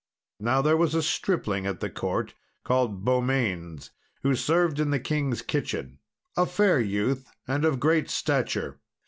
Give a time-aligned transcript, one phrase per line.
[0.39, 3.91] Now, there was a stripling at the court called Beaumains,
[4.23, 5.99] who served in the king's kitchen,
[6.35, 8.79] a fair youth and of great stature.